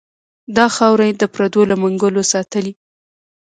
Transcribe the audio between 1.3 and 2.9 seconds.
پردو له منګلو ساتلې.